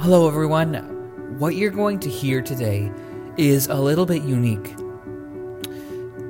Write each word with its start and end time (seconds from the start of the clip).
Hello, 0.00 0.28
everyone. 0.28 0.74
What 1.40 1.56
you're 1.56 1.72
going 1.72 1.98
to 2.00 2.08
hear 2.08 2.40
today 2.40 2.92
is 3.36 3.66
a 3.66 3.74
little 3.74 4.06
bit 4.06 4.22
unique. 4.22 4.76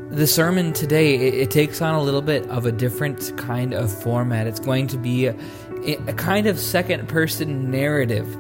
The 0.09 0.27
sermon 0.27 0.73
today 0.73 1.17
it, 1.17 1.35
it 1.35 1.51
takes 1.51 1.83
on 1.83 1.95
a 1.95 2.01
little 2.03 2.23
bit 2.23 2.49
of 2.49 2.65
a 2.65 2.73
different 2.73 3.37
kind 3.37 3.75
of 3.75 3.93
format. 3.93 4.47
It's 4.47 4.59
going 4.59 4.87
to 4.87 4.97
be 4.97 5.27
a, 5.27 5.37
a 6.07 6.15
kind 6.15 6.47
of 6.47 6.59
second-person 6.59 7.71
narrative, 7.71 8.35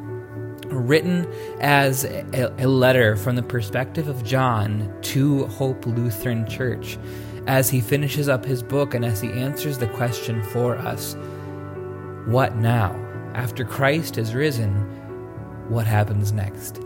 written 0.73 1.31
as 1.61 2.05
a, 2.05 2.51
a 2.57 2.67
letter 2.67 3.15
from 3.15 3.37
the 3.37 3.43
perspective 3.43 4.09
of 4.09 4.25
John 4.25 4.91
to 5.03 5.45
Hope 5.49 5.85
Lutheran 5.85 6.49
Church, 6.49 6.97
as 7.47 7.69
he 7.69 7.83
finishes 7.83 8.31
up 8.31 8.47
his 8.47 8.63
book 8.63 8.95
and 8.95 9.05
as 9.05 9.21
he 9.21 9.31
answers 9.33 9.77
the 9.77 9.89
question 9.89 10.43
for 10.43 10.79
us: 10.79 11.19
What 12.25 12.57
now? 12.57 12.97
After 13.35 13.63
Christ 13.63 14.17
has 14.17 14.35
risen 14.35 14.98
what 15.69 15.87
happens 15.87 16.33
next. 16.33 16.77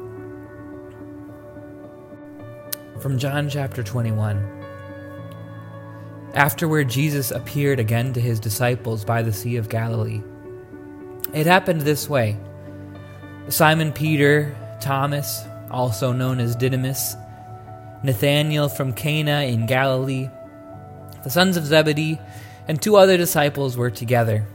From 3.01 3.19
John 3.19 3.49
chapter 3.49 3.83
21. 3.83 4.61
Afterward, 6.35 6.89
Jesus 6.89 7.31
appeared 7.31 7.79
again 7.79 8.13
to 8.15 8.21
his 8.21 8.41
disciples 8.41 9.05
by 9.05 9.23
the 9.23 9.33
Sea 9.33 9.57
of 9.57 9.69
Galilee. 9.69 10.23
It 11.35 11.47
happened 11.47 11.83
this 11.83 12.09
way 12.09 12.39
Simon 13.49 13.93
Peter, 13.93 14.57
Thomas, 14.81 15.43
also 15.71 16.13
known 16.13 16.41
as 16.41 16.57
Didymus, 16.57 17.15
Nathanael 18.03 18.69
from 18.69 18.93
Cana 18.93 19.43
in 19.43 19.67
Galilee, 19.67 20.29
the 21.23 21.31
sons 21.31 21.57
of 21.57 21.67
Zebedee, 21.67 22.19
and 22.69 22.81
two 22.81 22.97
other 22.97 23.17
disciples 23.17 23.77
were 23.77 23.91
together. 23.91 24.47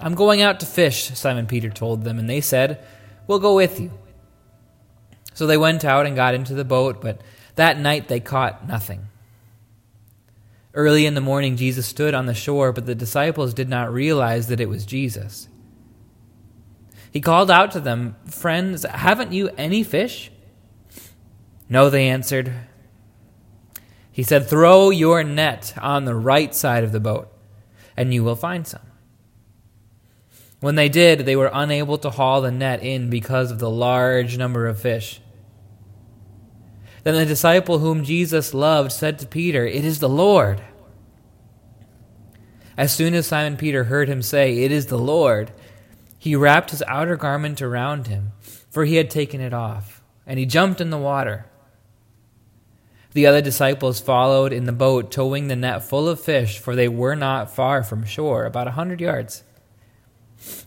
I'm 0.00 0.14
going 0.14 0.42
out 0.42 0.60
to 0.60 0.66
fish, 0.66 1.10
Simon 1.14 1.46
Peter 1.46 1.70
told 1.70 2.04
them, 2.04 2.18
and 2.18 2.28
they 2.28 2.40
said, 2.40 2.84
We'll 3.26 3.38
go 3.38 3.54
with 3.54 3.80
you. 3.80 3.90
So 5.34 5.46
they 5.46 5.56
went 5.56 5.84
out 5.84 6.06
and 6.06 6.14
got 6.14 6.34
into 6.34 6.54
the 6.54 6.64
boat, 6.64 7.00
but 7.00 7.20
that 7.56 7.78
night 7.78 8.08
they 8.08 8.20
caught 8.20 8.66
nothing. 8.66 9.08
Early 10.74 11.06
in 11.06 11.14
the 11.14 11.20
morning, 11.20 11.56
Jesus 11.56 11.86
stood 11.86 12.14
on 12.14 12.26
the 12.26 12.34
shore, 12.34 12.72
but 12.72 12.86
the 12.86 12.94
disciples 12.94 13.54
did 13.54 13.68
not 13.68 13.92
realize 13.92 14.48
that 14.48 14.60
it 14.60 14.68
was 14.68 14.84
Jesus. 14.84 15.48
He 17.12 17.20
called 17.20 17.50
out 17.50 17.70
to 17.72 17.80
them, 17.80 18.16
Friends, 18.26 18.84
haven't 18.84 19.32
you 19.32 19.50
any 19.56 19.84
fish? 19.84 20.32
No, 21.68 21.88
they 21.88 22.08
answered. 22.08 22.52
He 24.10 24.24
said, 24.24 24.48
Throw 24.48 24.90
your 24.90 25.22
net 25.22 25.74
on 25.80 26.04
the 26.04 26.14
right 26.14 26.52
side 26.54 26.82
of 26.82 26.92
the 26.92 27.00
boat, 27.00 27.32
and 27.96 28.12
you 28.12 28.24
will 28.24 28.36
find 28.36 28.66
some. 28.66 28.82
When 30.64 30.76
they 30.76 30.88
did, 30.88 31.26
they 31.26 31.36
were 31.36 31.50
unable 31.52 31.98
to 31.98 32.08
haul 32.08 32.40
the 32.40 32.50
net 32.50 32.82
in 32.82 33.10
because 33.10 33.50
of 33.50 33.58
the 33.58 33.68
large 33.68 34.38
number 34.38 34.66
of 34.66 34.80
fish. 34.80 35.20
Then 37.02 37.16
the 37.16 37.26
disciple 37.26 37.80
whom 37.80 38.02
Jesus 38.02 38.54
loved 38.54 38.90
said 38.90 39.18
to 39.18 39.26
Peter, 39.26 39.66
It 39.66 39.84
is 39.84 39.98
the 39.98 40.08
Lord. 40.08 40.62
As 42.78 42.94
soon 42.94 43.12
as 43.12 43.26
Simon 43.26 43.58
Peter 43.58 43.84
heard 43.84 44.08
him 44.08 44.22
say, 44.22 44.62
It 44.62 44.72
is 44.72 44.86
the 44.86 44.96
Lord, 44.96 45.52
he 46.16 46.34
wrapped 46.34 46.70
his 46.70 46.82
outer 46.88 47.16
garment 47.16 47.60
around 47.60 48.06
him, 48.06 48.32
for 48.70 48.86
he 48.86 48.96
had 48.96 49.10
taken 49.10 49.42
it 49.42 49.52
off, 49.52 50.02
and 50.26 50.38
he 50.38 50.46
jumped 50.46 50.80
in 50.80 50.88
the 50.88 50.96
water. 50.96 51.44
The 53.12 53.26
other 53.26 53.42
disciples 53.42 54.00
followed 54.00 54.54
in 54.54 54.64
the 54.64 54.72
boat, 54.72 55.10
towing 55.10 55.48
the 55.48 55.56
net 55.56 55.84
full 55.84 56.08
of 56.08 56.20
fish, 56.20 56.58
for 56.58 56.74
they 56.74 56.88
were 56.88 57.16
not 57.16 57.54
far 57.54 57.82
from 57.82 58.06
shore, 58.06 58.46
about 58.46 58.66
a 58.66 58.70
hundred 58.70 59.02
yards. 59.02 59.44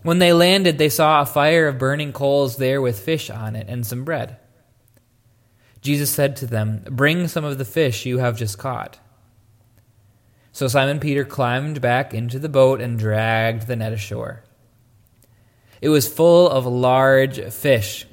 When 0.04 0.20
they 0.20 0.34
landed, 0.34 0.78
they 0.78 0.90
saw 0.90 1.22
a 1.22 1.26
fire 1.26 1.68
of 1.68 1.78
burning 1.78 2.14
coals 2.14 2.58
there 2.58 2.82
with 2.82 3.00
fish 3.00 3.30
on 3.30 3.56
it 3.56 3.68
and 3.68 3.86
some 3.86 4.04
bread. 4.04 4.38
Jesus 5.82 6.10
said 6.10 6.36
to 6.38 6.46
them, 6.46 6.84
Bring 6.90 7.28
some 7.28 7.46
of 7.46 7.58
the 7.58 7.66
fish 7.66 8.06
you 8.06 8.18
have 8.20 8.38
just 8.38 8.58
caught. 8.58 9.00
So 10.52 10.68
Simon 10.68 11.00
Peter 11.00 11.24
climbed 11.24 11.82
back 11.82 12.14
into 12.14 12.40
the 12.40 12.50
boat 12.50 12.82
and 12.82 12.98
dragged 12.98 13.68
the 13.68 13.76
net 13.76 13.94
ashore. 13.94 14.44
It 15.82 15.90
was 15.90 16.08
full 16.08 16.50
of 16.50 16.66
large 16.66 17.40
fish, 17.54 18.08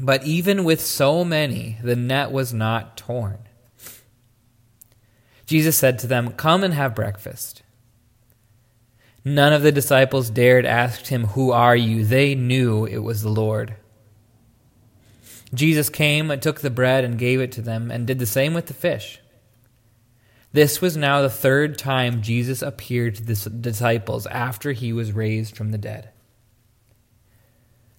but 0.00 0.24
even 0.24 0.64
with 0.64 0.80
so 0.80 1.24
many, 1.24 1.78
the 1.82 1.96
net 1.96 2.32
was 2.32 2.54
not 2.54 2.96
torn. 2.96 3.38
Jesus 5.46 5.76
said 5.76 5.98
to 5.98 6.06
them, 6.06 6.32
Come 6.32 6.64
and 6.64 6.72
have 6.72 6.94
breakfast. 6.94 7.61
None 9.24 9.52
of 9.52 9.62
the 9.62 9.72
disciples 9.72 10.30
dared 10.30 10.66
ask 10.66 11.06
him, 11.06 11.28
Who 11.28 11.52
are 11.52 11.76
you? 11.76 12.04
They 12.04 12.34
knew 12.34 12.84
it 12.84 12.98
was 12.98 13.22
the 13.22 13.28
Lord. 13.28 13.76
Jesus 15.54 15.88
came 15.90 16.30
and 16.30 16.40
took 16.40 16.60
the 16.60 16.70
bread 16.70 17.04
and 17.04 17.18
gave 17.18 17.40
it 17.40 17.52
to 17.52 17.62
them, 17.62 17.90
and 17.90 18.06
did 18.06 18.18
the 18.18 18.26
same 18.26 18.54
with 18.54 18.66
the 18.66 18.74
fish. 18.74 19.20
This 20.52 20.80
was 20.80 20.96
now 20.96 21.22
the 21.22 21.30
third 21.30 21.78
time 21.78 22.22
Jesus 22.22 22.62
appeared 22.62 23.14
to 23.16 23.24
the 23.24 23.50
disciples 23.50 24.26
after 24.26 24.72
he 24.72 24.92
was 24.92 25.12
raised 25.12 25.56
from 25.56 25.70
the 25.70 25.78
dead. 25.78 26.10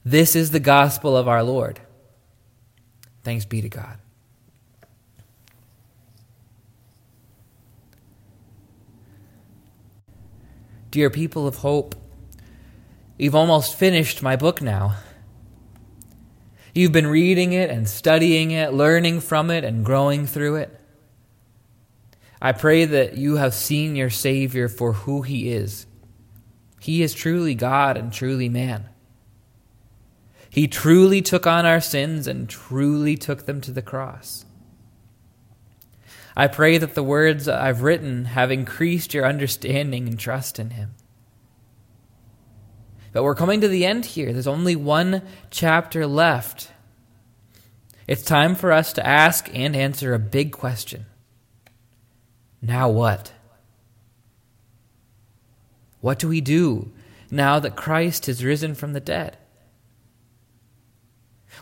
This 0.06 0.36
is 0.36 0.52
the 0.52 0.60
gospel 0.60 1.16
of 1.16 1.28
our 1.28 1.44
Lord. 1.44 1.80
Thanks 3.24 3.46
be 3.46 3.62
to 3.62 3.70
God. 3.70 3.98
Dear 10.94 11.10
people 11.10 11.48
of 11.48 11.56
hope, 11.56 11.96
you've 13.18 13.34
almost 13.34 13.74
finished 13.76 14.22
my 14.22 14.36
book 14.36 14.62
now. 14.62 14.98
You've 16.76 16.92
been 16.92 17.08
reading 17.08 17.52
it 17.52 17.72
and 17.72 17.90
studying 17.90 18.52
it, 18.52 18.74
learning 18.74 19.22
from 19.22 19.50
it, 19.50 19.64
and 19.64 19.84
growing 19.84 20.28
through 20.28 20.58
it. 20.58 20.80
I 22.40 22.52
pray 22.52 22.86
that 22.86 23.18
you 23.18 23.38
have 23.38 23.56
seen 23.56 23.96
your 23.96 24.12
Savior 24.12 24.68
for 24.68 24.94
who 24.94 25.24
he 25.24 25.52
is. 25.52 25.88
He 26.80 27.02
is 27.02 27.16
truly 27.16 27.56
God 27.56 27.98
and 27.98 28.14
truly 28.14 28.48
man. 28.48 28.88
He 30.48 30.68
truly 30.68 31.24
took 31.24 31.48
on 31.48 31.66
our 31.66 31.82
sins 31.82 32.28
and 32.28 32.48
truly 32.48 33.18
took 33.18 33.48
them 33.48 33.62
to 33.62 33.72
the 33.72 33.82
cross. 33.82 34.46
I 36.36 36.48
pray 36.48 36.78
that 36.78 36.96
the 36.96 37.04
words 37.04 37.48
I've 37.48 37.82
written 37.82 38.26
have 38.26 38.52
increased 38.52 39.14
your 39.14 39.26
understanding 39.26 40.08
and 40.08 40.20
trust 40.20 40.60
in 40.60 40.72
Him. 40.72 40.96
But 43.12 43.24
we're 43.24 43.36
coming 43.36 43.62
to 43.62 43.68
the 43.68 43.86
end 43.86 44.06
here. 44.06 44.34
There's 44.34 44.48
only 44.48 44.76
one 44.76 45.22
chapter 45.52 46.08
left. 46.08 46.72
It's 48.08 48.24
time 48.24 48.56
for 48.56 48.72
us 48.72 48.92
to 48.94 49.06
ask 49.06 49.50
and 49.54 49.76
answer 49.76 50.14
a 50.14 50.20
big 50.20 50.52
question. 50.52 51.06
Now 52.62 52.90
what? 52.90 53.32
What 56.02 56.18
do 56.20 56.28
we 56.28 56.42
do 56.42 56.92
now 57.30 57.60
that 57.60 57.76
Christ 57.76 58.26
has 58.26 58.44
risen 58.44 58.74
from 58.74 58.94
the 58.94 59.00
dead? 59.00 59.38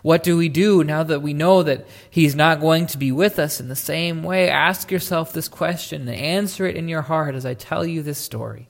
What 0.01 0.23
do 0.23 0.35
we 0.37 0.49
do 0.49 0.83
now 0.83 1.03
that 1.03 1.21
we 1.21 1.33
know 1.33 1.63
that 1.63 1.87
He's 2.09 2.35
not 2.35 2.59
going 2.59 2.87
to 2.87 2.97
be 2.97 3.11
with 3.11 3.37
us 3.37 3.59
in 3.59 3.67
the 3.67 3.75
same 3.75 4.23
way? 4.23 4.49
Ask 4.49 4.91
yourself 4.91 5.33
this 5.33 5.47
question 5.47 6.07
and 6.07 6.17
answer 6.17 6.65
it 6.65 6.75
in 6.75 6.87
your 6.87 7.03
heart 7.03 7.35
as 7.35 7.45
I 7.45 7.53
tell 7.53 7.85
you 7.85 8.01
this 8.01 8.17
story. 8.17 8.67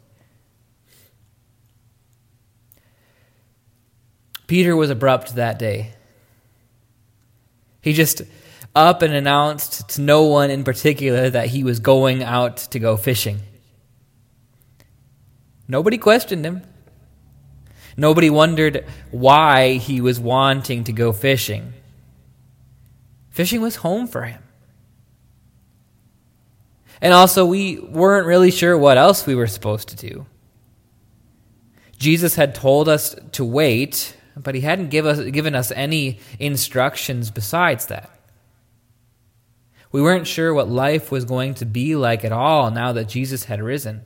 Peter 4.47 4.75
was 4.75 4.89
abrupt 4.89 5.35
that 5.35 5.57
day. 5.57 5.93
He 7.81 7.93
just 7.93 8.21
up 8.75 9.01
and 9.01 9.13
announced 9.13 9.89
to 9.91 10.01
no 10.01 10.23
one 10.23 10.49
in 10.49 10.63
particular 10.63 11.29
that 11.29 11.47
he 11.47 11.63
was 11.63 11.79
going 11.79 12.23
out 12.23 12.57
to 12.57 12.79
go 12.79 12.97
fishing. 12.97 13.39
Nobody 15.67 15.97
questioned 15.97 16.45
him. 16.45 16.63
Nobody 17.97 18.29
wondered 18.29 18.85
why 19.11 19.73
he 19.73 20.01
was 20.01 20.19
wanting 20.19 20.83
to 20.85 20.93
go 20.93 21.11
fishing. 21.11 21.73
Fishing 23.29 23.61
was 23.61 23.77
home 23.77 24.07
for 24.07 24.23
him. 24.23 24.41
And 27.01 27.13
also, 27.13 27.45
we 27.45 27.79
weren't 27.79 28.27
really 28.27 28.51
sure 28.51 28.77
what 28.77 28.97
else 28.97 29.25
we 29.25 29.35
were 29.35 29.47
supposed 29.47 29.89
to 29.89 29.95
do. 29.95 30.25
Jesus 31.97 32.35
had 32.35 32.53
told 32.53 32.87
us 32.87 33.15
to 33.33 33.43
wait, 33.43 34.15
but 34.35 34.55
he 34.55 34.61
hadn't 34.61 34.89
give 34.89 35.05
us, 35.05 35.19
given 35.31 35.55
us 35.55 35.71
any 35.71 36.19
instructions 36.39 37.31
besides 37.31 37.87
that. 37.87 38.09
We 39.91 40.01
weren't 40.01 40.27
sure 40.27 40.53
what 40.53 40.69
life 40.69 41.11
was 41.11 41.25
going 41.25 41.55
to 41.55 41.65
be 41.65 41.95
like 41.95 42.23
at 42.23 42.31
all 42.31 42.71
now 42.71 42.91
that 42.93 43.09
Jesus 43.09 43.45
had 43.45 43.61
risen. 43.61 44.05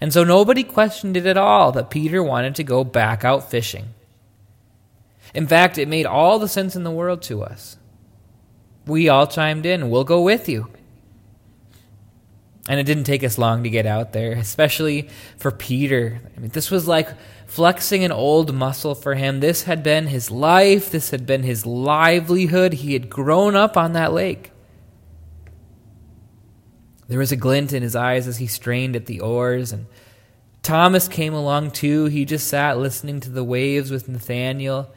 And 0.00 0.12
so 0.12 0.24
nobody 0.24 0.62
questioned 0.62 1.16
it 1.16 1.26
at 1.26 1.36
all 1.36 1.72
that 1.72 1.90
Peter 1.90 2.22
wanted 2.22 2.54
to 2.54 2.64
go 2.64 2.84
back 2.84 3.24
out 3.24 3.50
fishing. 3.50 3.86
In 5.34 5.46
fact, 5.46 5.78
it 5.78 5.88
made 5.88 6.06
all 6.06 6.38
the 6.38 6.48
sense 6.48 6.74
in 6.74 6.84
the 6.84 6.90
world 6.90 7.22
to 7.22 7.42
us. 7.42 7.76
We 8.86 9.08
all 9.08 9.26
chimed 9.26 9.66
in, 9.66 9.90
We'll 9.90 10.04
go 10.04 10.22
with 10.22 10.48
you. 10.48 10.68
And 12.68 12.78
it 12.78 12.84
didn't 12.84 13.04
take 13.04 13.24
us 13.24 13.38
long 13.38 13.62
to 13.62 13.70
get 13.70 13.86
out 13.86 14.12
there, 14.12 14.32
especially 14.32 15.08
for 15.36 15.50
Peter. 15.50 16.20
I 16.36 16.40
mean, 16.40 16.50
this 16.50 16.70
was 16.70 16.86
like 16.86 17.08
flexing 17.46 18.04
an 18.04 18.12
old 18.12 18.54
muscle 18.54 18.94
for 18.94 19.14
him. 19.14 19.40
This 19.40 19.64
had 19.64 19.82
been 19.82 20.06
his 20.06 20.30
life, 20.30 20.90
this 20.90 21.10
had 21.10 21.26
been 21.26 21.42
his 21.42 21.66
livelihood. 21.66 22.74
He 22.74 22.92
had 22.92 23.10
grown 23.10 23.56
up 23.56 23.76
on 23.76 23.92
that 23.94 24.12
lake. 24.12 24.52
There 27.10 27.18
was 27.18 27.32
a 27.32 27.36
glint 27.36 27.72
in 27.72 27.82
his 27.82 27.96
eyes 27.96 28.28
as 28.28 28.36
he 28.36 28.46
strained 28.46 28.94
at 28.94 29.06
the 29.06 29.18
oars, 29.18 29.72
and 29.72 29.86
Thomas 30.62 31.08
came 31.08 31.34
along 31.34 31.72
too. 31.72 32.04
He 32.04 32.24
just 32.24 32.46
sat 32.46 32.78
listening 32.78 33.18
to 33.18 33.30
the 33.30 33.42
waves 33.42 33.90
with 33.90 34.08
Nathaniel. 34.08 34.94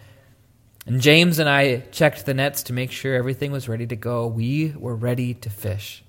And 0.86 1.02
James 1.02 1.40
and 1.40 1.50
I 1.50 1.78
checked 1.92 2.28
the 2.28 2.36
nets 2.36 2.62
to 2.64 2.74
make 2.74 2.92
sure 2.92 3.16
everything 3.16 3.52
was 3.52 3.68
ready 3.68 3.88
to 3.88 3.96
go. 3.96 4.28
We 4.28 4.76
were 4.78 4.96
ready 4.96 5.34
to 5.34 5.50
fish. 5.50 6.04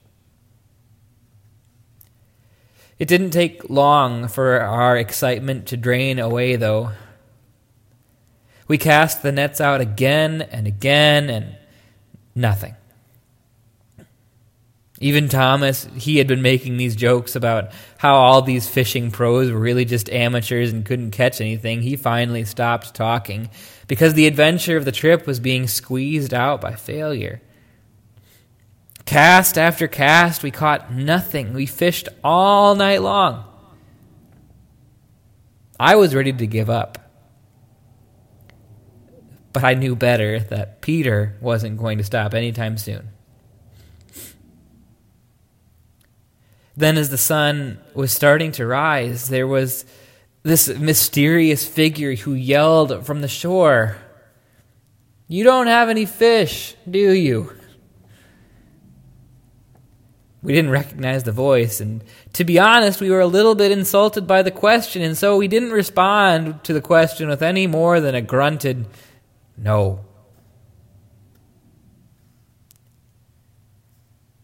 It 2.98 3.08
didn't 3.08 3.30
take 3.30 3.70
long 3.70 4.28
for 4.28 4.60
our 4.60 4.98
excitement 4.98 5.68
to 5.68 5.78
drain 5.78 6.18
away, 6.18 6.56
though. 6.56 6.90
We 8.68 8.76
cast 8.76 9.22
the 9.22 9.32
nets 9.32 9.58
out 9.58 9.80
again 9.80 10.42
and 10.42 10.66
again, 10.66 11.30
and 11.30 11.56
nothing. 12.34 12.76
Even 15.00 15.28
Thomas, 15.28 15.88
he 15.96 16.18
had 16.18 16.28
been 16.28 16.42
making 16.42 16.76
these 16.76 16.94
jokes 16.94 17.34
about 17.34 17.72
how 17.98 18.14
all 18.14 18.42
these 18.42 18.68
fishing 18.68 19.10
pros 19.10 19.50
were 19.50 19.58
really 19.58 19.84
just 19.84 20.08
amateurs 20.08 20.72
and 20.72 20.86
couldn't 20.86 21.10
catch 21.10 21.40
anything. 21.40 21.82
He 21.82 21.96
finally 21.96 22.44
stopped 22.44 22.94
talking 22.94 23.50
because 23.88 24.14
the 24.14 24.28
adventure 24.28 24.76
of 24.76 24.84
the 24.84 24.92
trip 24.92 25.26
was 25.26 25.40
being 25.40 25.66
squeezed 25.66 26.32
out 26.32 26.60
by 26.60 26.76
failure. 26.76 27.42
Cast 29.04 29.58
after 29.58 29.88
cast, 29.88 30.42
we 30.42 30.50
caught 30.50 30.92
nothing. 30.92 31.52
We 31.52 31.66
fished 31.66 32.08
all 32.22 32.76
night 32.76 33.02
long. 33.02 33.44
I 35.78 35.96
was 35.96 36.14
ready 36.14 36.32
to 36.32 36.46
give 36.46 36.70
up. 36.70 36.98
But 39.52 39.64
I 39.64 39.74
knew 39.74 39.96
better 39.96 40.38
that 40.38 40.80
Peter 40.80 41.36
wasn't 41.40 41.78
going 41.78 41.98
to 41.98 42.04
stop 42.04 42.32
anytime 42.32 42.78
soon. 42.78 43.08
Then, 46.76 46.96
as 46.96 47.10
the 47.10 47.18
sun 47.18 47.78
was 47.94 48.12
starting 48.12 48.50
to 48.52 48.66
rise, 48.66 49.28
there 49.28 49.46
was 49.46 49.84
this 50.42 50.68
mysterious 50.68 51.66
figure 51.66 52.14
who 52.14 52.34
yelled 52.34 53.06
from 53.06 53.20
the 53.20 53.28
shore, 53.28 53.96
You 55.28 55.44
don't 55.44 55.68
have 55.68 55.88
any 55.88 56.04
fish, 56.04 56.74
do 56.88 57.12
you? 57.12 57.52
We 60.42 60.52
didn't 60.52 60.72
recognize 60.72 61.22
the 61.22 61.32
voice, 61.32 61.80
and 61.80 62.04
to 62.34 62.44
be 62.44 62.58
honest, 62.58 63.00
we 63.00 63.08
were 63.08 63.20
a 63.20 63.26
little 63.26 63.54
bit 63.54 63.72
insulted 63.72 64.26
by 64.26 64.42
the 64.42 64.50
question, 64.50 65.00
and 65.00 65.16
so 65.16 65.38
we 65.38 65.48
didn't 65.48 65.70
respond 65.70 66.62
to 66.64 66.74
the 66.74 66.82
question 66.82 67.28
with 67.28 67.42
any 67.42 67.66
more 67.66 67.98
than 68.00 68.14
a 68.14 68.20
grunted 68.20 68.84
no. 69.56 70.03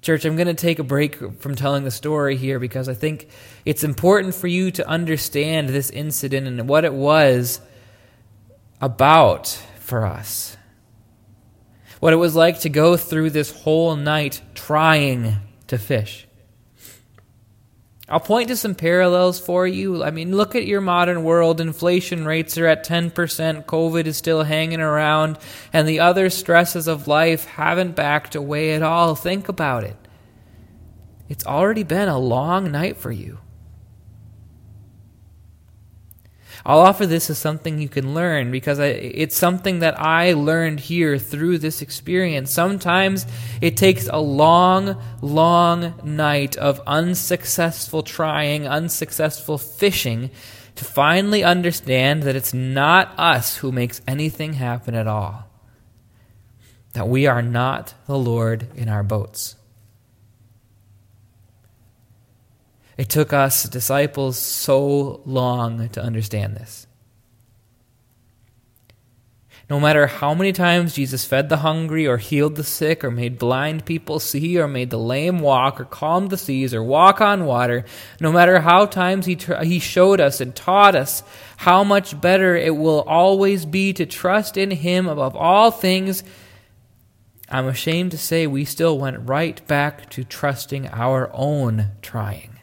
Church, 0.02 0.24
I'm 0.24 0.36
going 0.36 0.46
to 0.46 0.54
take 0.54 0.78
a 0.78 0.84
break 0.84 1.40
from 1.40 1.54
telling 1.54 1.84
the 1.84 1.90
story 1.90 2.36
here 2.36 2.58
because 2.58 2.88
I 2.88 2.94
think 2.94 3.28
it's 3.66 3.84
important 3.84 4.34
for 4.34 4.46
you 4.46 4.70
to 4.70 4.88
understand 4.88 5.68
this 5.68 5.90
incident 5.90 6.46
and 6.46 6.68
what 6.68 6.86
it 6.86 6.94
was 6.94 7.60
about 8.80 9.46
for 9.78 10.06
us. 10.06 10.56
What 12.00 12.14
it 12.14 12.16
was 12.16 12.34
like 12.34 12.60
to 12.60 12.70
go 12.70 12.96
through 12.96 13.30
this 13.30 13.52
whole 13.52 13.94
night 13.94 14.40
trying 14.54 15.36
to 15.66 15.76
fish. 15.76 16.26
I'll 18.10 18.18
point 18.18 18.48
to 18.48 18.56
some 18.56 18.74
parallels 18.74 19.38
for 19.38 19.68
you. 19.68 20.02
I 20.02 20.10
mean, 20.10 20.36
look 20.36 20.56
at 20.56 20.66
your 20.66 20.80
modern 20.80 21.22
world. 21.22 21.60
Inflation 21.60 22.24
rates 22.24 22.58
are 22.58 22.66
at 22.66 22.84
10%, 22.84 23.12
COVID 23.66 24.06
is 24.06 24.16
still 24.16 24.42
hanging 24.42 24.80
around, 24.80 25.38
and 25.72 25.86
the 25.86 26.00
other 26.00 26.28
stresses 26.28 26.88
of 26.88 27.06
life 27.06 27.44
haven't 27.44 27.94
backed 27.94 28.34
away 28.34 28.74
at 28.74 28.82
all. 28.82 29.14
Think 29.14 29.48
about 29.48 29.84
it. 29.84 29.96
It's 31.28 31.46
already 31.46 31.84
been 31.84 32.08
a 32.08 32.18
long 32.18 32.72
night 32.72 32.96
for 32.96 33.12
you. 33.12 33.38
I'll 36.64 36.80
offer 36.80 37.06
this 37.06 37.30
as 37.30 37.38
something 37.38 37.78
you 37.78 37.88
can 37.88 38.14
learn 38.14 38.50
because 38.50 38.78
I, 38.78 38.86
it's 38.86 39.36
something 39.36 39.78
that 39.80 39.98
I 39.98 40.32
learned 40.32 40.80
here 40.80 41.18
through 41.18 41.58
this 41.58 41.82
experience. 41.82 42.50
Sometimes 42.50 43.26
it 43.60 43.76
takes 43.76 44.08
a 44.08 44.18
long, 44.18 45.00
long 45.22 45.94
night 46.04 46.56
of 46.56 46.80
unsuccessful 46.86 48.02
trying, 48.02 48.66
unsuccessful 48.66 49.58
fishing 49.58 50.30
to 50.76 50.84
finally 50.84 51.44
understand 51.44 52.22
that 52.22 52.36
it's 52.36 52.54
not 52.54 53.14
us 53.18 53.58
who 53.58 53.72
makes 53.72 54.00
anything 54.06 54.54
happen 54.54 54.94
at 54.94 55.06
all. 55.06 55.46
That 56.92 57.08
we 57.08 57.26
are 57.26 57.42
not 57.42 57.94
the 58.06 58.18
Lord 58.18 58.66
in 58.74 58.88
our 58.88 59.02
boats. 59.02 59.56
It 63.00 63.08
took 63.08 63.32
us 63.32 63.62
disciples 63.62 64.36
so 64.36 65.22
long 65.24 65.88
to 65.88 66.02
understand 66.02 66.54
this. 66.54 66.86
No 69.70 69.80
matter 69.80 70.06
how 70.06 70.34
many 70.34 70.52
times 70.52 70.96
Jesus 70.96 71.24
fed 71.24 71.48
the 71.48 71.56
hungry, 71.56 72.06
or 72.06 72.18
healed 72.18 72.56
the 72.56 72.62
sick, 72.62 73.02
or 73.02 73.10
made 73.10 73.38
blind 73.38 73.86
people 73.86 74.20
see, 74.20 74.60
or 74.60 74.68
made 74.68 74.90
the 74.90 74.98
lame 74.98 75.38
walk, 75.38 75.80
or 75.80 75.86
calmed 75.86 76.28
the 76.28 76.36
seas, 76.36 76.74
or 76.74 76.82
walk 76.82 77.22
on 77.22 77.46
water, 77.46 77.86
no 78.20 78.30
matter 78.30 78.60
how 78.60 78.84
times 78.84 79.24
he, 79.24 79.34
tr- 79.34 79.62
he 79.62 79.78
showed 79.78 80.20
us 80.20 80.42
and 80.42 80.54
taught 80.54 80.94
us 80.94 81.22
how 81.56 81.82
much 81.82 82.20
better 82.20 82.54
it 82.54 82.76
will 82.76 83.00
always 83.04 83.64
be 83.64 83.94
to 83.94 84.04
trust 84.04 84.58
in 84.58 84.70
him 84.70 85.08
above 85.08 85.34
all 85.34 85.70
things, 85.70 86.22
I'm 87.48 87.66
ashamed 87.66 88.10
to 88.10 88.18
say 88.18 88.46
we 88.46 88.66
still 88.66 88.98
went 88.98 89.26
right 89.26 89.66
back 89.66 90.10
to 90.10 90.22
trusting 90.22 90.88
our 90.88 91.30
own 91.32 91.92
trying 92.02 92.59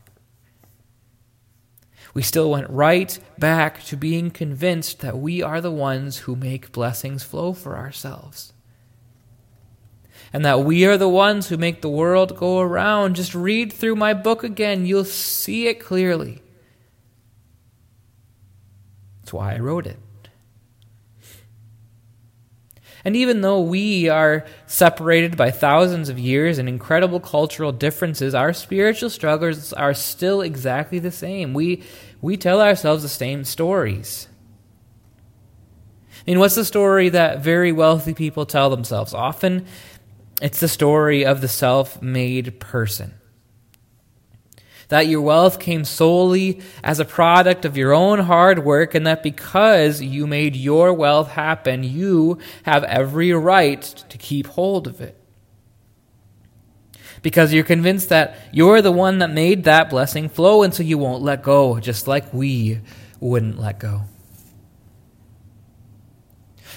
we 2.18 2.24
still 2.24 2.50
went 2.50 2.68
right 2.72 3.20
back 3.38 3.84
to 3.84 3.96
being 3.96 4.32
convinced 4.32 5.02
that 5.02 5.20
we 5.20 5.44
are 5.44 5.62
the 5.62 5.70
ones 5.70 6.18
who 6.18 6.36
make 6.36 6.72
blessings 6.72 7.22
flow 7.22 7.54
for 7.54 7.78
ourselves. 7.78 8.54
And 10.34 10.44
that 10.44 10.64
we 10.64 10.84
are 10.88 10.98
the 10.98 11.08
ones 11.08 11.50
who 11.50 11.58
make 11.58 11.84
the 11.84 11.90
world 11.90 12.36
go 12.36 12.60
around. 12.60 13.18
Just 13.18 13.36
read 13.36 13.72
through 13.72 13.98
my 13.98 14.16
book 14.16 14.44
again, 14.44 14.88
you'll 14.88 15.06
see 15.06 15.68
it 15.68 15.80
clearly. 15.80 16.42
That's 19.22 19.34
why 19.34 19.54
I 19.54 19.60
wrote 19.60 19.86
it. 19.86 20.00
And 23.08 23.16
even 23.16 23.40
though 23.40 23.62
we 23.62 24.10
are 24.10 24.46
separated 24.66 25.38
by 25.38 25.50
thousands 25.50 26.10
of 26.10 26.20
years 26.20 26.58
and 26.58 26.68
incredible 26.68 27.22
cultural 27.22 27.72
differences, 27.72 28.36
our 28.36 28.52
spiritual 28.52 29.10
struggles 29.10 29.72
are 29.72 29.94
still 29.94 30.42
exactly 30.42 31.00
the 31.00 31.10
same. 31.10 31.54
We, 31.54 31.84
we 32.22 32.38
tell 32.38 32.62
ourselves 32.62 33.04
the 33.04 33.10
same 33.10 33.44
stories. 33.44 34.28
I 36.26 36.32
mean, 36.32 36.40
what's 36.40 36.56
the 36.56 36.66
story 36.66 37.10
that 37.10 37.40
very 37.40 37.72
wealthy 37.72 38.14
people 38.14 38.46
tell 38.46 38.70
themselves? 38.70 39.14
Often 39.14 39.66
it's 40.42 40.60
the 40.60 40.68
story 40.68 41.26
of 41.26 41.42
the 41.42 41.48
self 41.48 42.02
made 42.02 42.60
person 42.60 43.14
that 44.90 45.08
your 45.08 45.22
wealth 45.22 45.60
came 45.60 45.84
solely 45.84 46.62
as 46.84 47.00
a 47.00 47.06
product 47.06 47.66
of 47.66 47.78
your 47.78 47.94
own 47.94 48.20
hard 48.20 48.64
work, 48.64 48.96
and 48.96 49.06
that 49.06 49.24
because 49.24 50.02
you 50.02 50.26
made 50.28 50.56
your 50.56 50.94
wealth 50.94 51.30
happen, 51.30 51.84
you 51.84 52.38
have 52.64 52.84
every 52.86 53.34
right 53.34 53.82
to 53.82 54.18
keep 54.18 54.48
hold 54.48 54.88
of 54.88 55.02
it. 55.02 55.17
Because 57.28 57.52
you're 57.52 57.66
convinced 57.66 58.08
that 58.08 58.38
you're 58.54 58.82
the 58.82 58.90
one 58.90 59.18
that 59.18 59.30
made 59.30 59.66
that 59.66 59.90
blessing 59.90 60.30
flow, 60.30 60.64
and 60.64 60.74
so 60.74 60.82
you 60.82 60.98
won't 60.98 61.22
let 61.22 61.44
go, 61.44 61.78
just 61.78 62.08
like 62.08 62.34
we 62.34 62.80
wouldn't 63.20 63.60
let 63.60 63.80
go. 63.80 64.04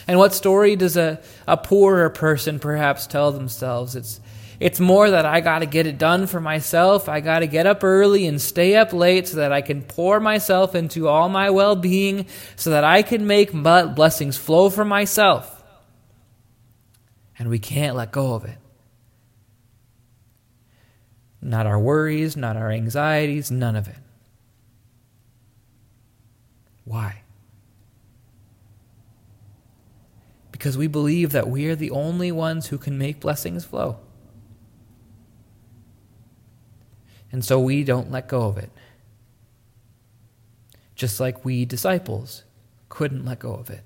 And 0.08 0.18
what 0.18 0.34
story 0.34 0.74
does 0.74 0.96
a, 0.96 1.22
a 1.46 1.56
poorer 1.56 2.10
person 2.10 2.58
perhaps 2.58 3.06
tell 3.06 3.30
themselves? 3.30 3.94
It's 3.94 4.20
it's 4.58 4.80
more 4.80 5.10
that 5.10 5.24
I 5.24 5.40
got 5.40 5.60
to 5.60 5.66
get 5.66 5.86
it 5.86 5.98
done 5.98 6.26
for 6.26 6.40
myself. 6.40 7.08
I 7.08 7.20
got 7.20 7.38
to 7.38 7.46
get 7.46 7.68
up 7.68 7.84
early 7.84 8.26
and 8.26 8.40
stay 8.40 8.74
up 8.74 8.92
late 8.92 9.28
so 9.28 9.36
that 9.36 9.52
I 9.52 9.60
can 9.60 9.82
pour 9.82 10.18
myself 10.18 10.74
into 10.74 11.06
all 11.06 11.28
my 11.28 11.50
well 11.50 11.76
being 11.76 12.26
so 12.56 12.70
that 12.70 12.82
I 12.82 13.02
can 13.02 13.24
make 13.24 13.52
blessings 13.52 14.36
flow 14.36 14.68
for 14.68 14.84
myself. 14.84 15.62
And 17.38 17.48
we 17.48 17.60
can't 17.60 17.94
let 17.94 18.10
go 18.10 18.34
of 18.34 18.44
it. 18.46 18.58
Not 21.42 21.66
our 21.66 21.78
worries, 21.78 22.36
not 22.36 22.56
our 22.56 22.70
anxieties, 22.70 23.50
none 23.50 23.76
of 23.76 23.88
it. 23.88 23.96
Why? 26.84 27.22
Because 30.52 30.76
we 30.76 30.86
believe 30.86 31.32
that 31.32 31.48
we 31.48 31.66
are 31.66 31.76
the 31.76 31.90
only 31.90 32.30
ones 32.30 32.66
who 32.66 32.76
can 32.76 32.98
make 32.98 33.20
blessings 33.20 33.64
flow. 33.64 33.98
And 37.32 37.44
so 37.44 37.58
we 37.60 37.84
don't 37.84 38.10
let 38.10 38.28
go 38.28 38.42
of 38.42 38.58
it. 38.58 38.70
Just 40.94 41.20
like 41.20 41.44
we 41.44 41.64
disciples 41.64 42.44
couldn't 42.88 43.24
let 43.24 43.38
go 43.38 43.54
of 43.54 43.70
it. 43.70 43.84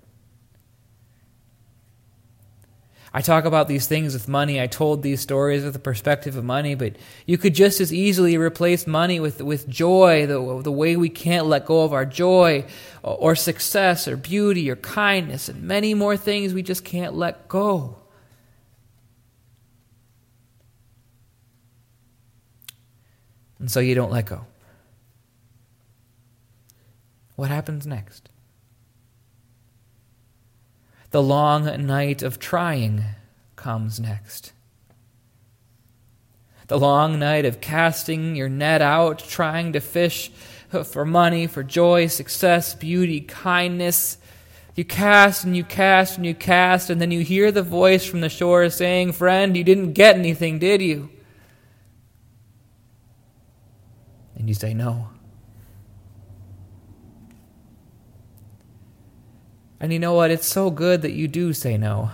I 3.16 3.21
talk 3.21 3.44
about 3.44 3.68
these 3.68 3.87
things 3.87 4.12
with 4.12 4.26
money. 4.26 4.61
I 4.61 4.66
told 4.66 5.04
these 5.04 5.21
stories 5.21 5.62
with 5.62 5.73
the 5.73 5.78
perspective 5.78 6.37
of 6.37 6.42
money, 6.42 6.75
but 6.75 6.97
you 7.26 7.38
could 7.38 7.54
just 7.54 7.80
as 7.80 7.94
easily 7.94 8.37
replace 8.37 8.88
money 8.88 9.21
with, 9.21 9.40
with 9.40 9.68
joy, 9.68 10.26
the, 10.26 10.62
the 10.62 10.73
way 10.73 10.97
we 10.97 11.11
can't 11.11 11.47
let 11.47 11.64
go 11.64 11.85
of 11.85 11.92
our 11.92 12.04
joy, 12.04 12.66
or, 13.04 13.16
or 13.16 13.37
success, 13.37 14.09
or 14.09 14.16
beauty, 14.16 14.68
or 14.68 14.75
kindness, 14.75 15.49
and 15.49 15.62
many 15.62 15.94
more 15.94 16.16
things 16.16 16.52
we 16.52 16.62
just 16.64 16.85
can't 16.85 17.14
let 17.14 17.47
go. 17.47 17.99
And 23.61 23.71
so 23.71 23.78
you 23.78 23.94
don't 23.94 24.11
let 24.11 24.26
go. 24.26 24.44
What 27.37 27.50
happens 27.50 27.87
next? 27.87 28.28
The 31.14 31.23
long 31.23 31.87
night 31.87 32.25
of 32.25 32.40
trying 32.40 33.04
comes 33.54 34.00
next. 34.00 34.52
The 36.66 36.76
long 36.76 37.21
night 37.21 37.44
of 37.44 37.61
casting 37.61 38.35
your 38.35 38.49
net 38.49 38.83
out, 38.83 39.21
trying 39.21 39.75
to 39.75 39.80
fish 39.80 40.33
for 40.83 41.04
money, 41.04 41.47
for 41.47 41.62
joy, 41.62 42.09
success, 42.09 42.75
beauty, 42.75 43.21
kindness. 43.21 44.18
You 44.75 44.85
cast 44.85 45.44
and 45.44 45.56
you 45.56 45.62
cast 45.62 46.16
and 46.16 46.26
you 46.26 46.35
cast, 46.35 46.90
and 46.90 47.00
then 47.00 47.12
you 47.12 47.21
hear 47.21 47.52
the 47.52 47.62
voice 47.62 48.04
from 48.04 48.21
the 48.21 48.28
shore 48.28 48.68
saying, 48.68 49.12
Friend, 49.12 49.56
you 49.56 49.62
didn't 49.62 49.92
get 49.92 50.16
anything, 50.16 50.59
did 50.59 50.83
you? 50.83 51.11
And 54.35 54.49
you 54.49 54.54
say, 54.54 54.75
No. 54.75 55.13
And 59.85 59.93
you 59.93 59.99
know 59.99 60.14
what? 60.14 60.31
It's 60.31 60.47
so 60.47 60.71
good 60.71 61.03
that 61.03 61.12
you 61.12 61.29
do 61.29 61.53
say 61.53 61.76
no. 61.76 62.11